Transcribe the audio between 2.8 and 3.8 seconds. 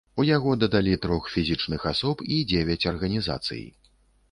арганізацый.